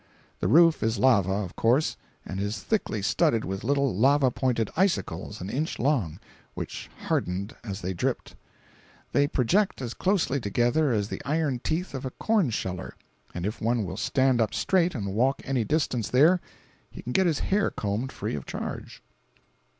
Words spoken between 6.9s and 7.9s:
hardened as